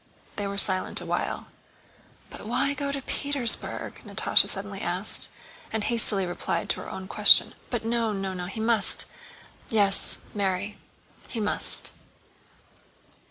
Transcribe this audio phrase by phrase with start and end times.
[0.35, 1.45] They were silent awhile.
[2.31, 5.29] "But why go to Petersburg?" Natásha suddenly asked,
[5.71, 7.53] and hastily replied to her own question.
[7.69, 9.05] "But no, no, he must...
[9.69, 10.79] Yes, Mary,
[11.27, 11.91] He must...."